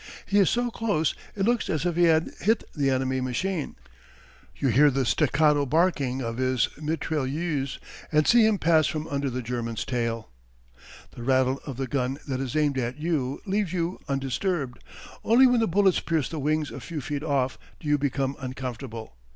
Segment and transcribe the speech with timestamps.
[0.25, 3.75] He is so close it looks as if he had hit the enemy machine.
[4.55, 7.77] You hear the staccato barking of his mitrailleuse
[8.11, 10.31] and see him pass from under the German's tail.
[11.11, 14.79] The rattle of the gun that is aimed at you leaves you undisturbed.
[15.23, 19.17] Only when the bullets pierce the wings a few feet off do you become uncomfortable.